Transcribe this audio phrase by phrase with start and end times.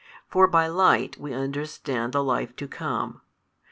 [0.27, 3.21] For by light we understand the life to come.